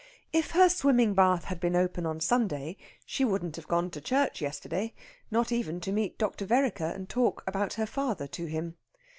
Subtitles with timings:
[0.33, 4.41] If her swimming bath had been open on Sunday, she wouldn't have gone to church
[4.41, 4.95] yesterday,
[5.29, 6.45] not even to meet Dr.
[6.47, 8.77] Vereker and talk about her father to him.